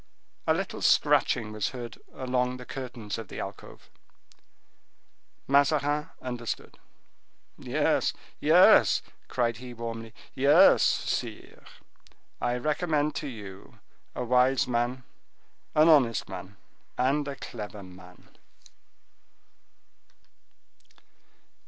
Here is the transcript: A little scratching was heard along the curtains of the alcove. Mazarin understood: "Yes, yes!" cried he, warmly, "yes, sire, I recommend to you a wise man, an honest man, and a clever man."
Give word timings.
A 0.47 0.53
little 0.55 0.81
scratching 0.81 1.51
was 1.51 1.69
heard 1.69 1.99
along 2.15 2.57
the 2.57 2.65
curtains 2.65 3.19
of 3.19 3.27
the 3.27 3.39
alcove. 3.39 3.91
Mazarin 5.47 6.09
understood: 6.23 6.79
"Yes, 7.59 8.11
yes!" 8.39 9.03
cried 9.27 9.57
he, 9.57 9.75
warmly, 9.75 10.11
"yes, 10.33 10.81
sire, 10.81 11.63
I 12.41 12.57
recommend 12.57 13.13
to 13.17 13.27
you 13.27 13.77
a 14.15 14.23
wise 14.23 14.67
man, 14.67 15.03
an 15.75 15.87
honest 15.87 16.27
man, 16.27 16.57
and 16.97 17.27
a 17.27 17.35
clever 17.35 17.83
man." 17.83 18.27